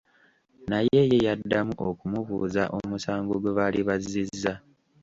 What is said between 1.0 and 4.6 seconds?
ye yaddamu okumubuuza omusango gwe baali bazzizza.